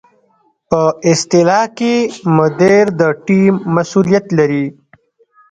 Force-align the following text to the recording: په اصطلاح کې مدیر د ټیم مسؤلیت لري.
په 0.69 0.81
اصطلاح 1.11 1.65
کې 1.77 1.93
مدیر 2.37 2.85
د 2.99 3.01
ټیم 3.25 3.53
مسؤلیت 3.75 4.25
لري. 4.37 4.65